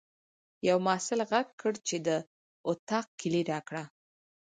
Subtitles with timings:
[0.67, 2.09] یوه محصل غږ کړ چې د
[2.69, 3.83] اطاق کیلۍ راکړه.